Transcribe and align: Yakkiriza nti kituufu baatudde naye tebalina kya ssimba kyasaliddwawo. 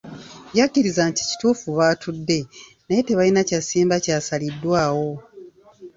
Yakkiriza 0.57 1.03
nti 1.09 1.21
kituufu 1.29 1.67
baatudde 1.77 2.39
naye 2.85 3.01
tebalina 3.05 3.41
kya 3.49 3.59
ssimba 3.63 3.95
kyasaliddwawo. 4.03 5.09